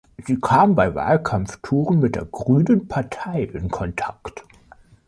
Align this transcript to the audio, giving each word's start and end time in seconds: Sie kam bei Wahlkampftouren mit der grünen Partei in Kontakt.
Sie 0.25 0.39
kam 0.41 0.73
bei 0.73 0.95
Wahlkampftouren 0.95 1.99
mit 1.99 2.15
der 2.15 2.25
grünen 2.25 2.87
Partei 2.87 3.43
in 3.43 3.69
Kontakt. 3.69 4.43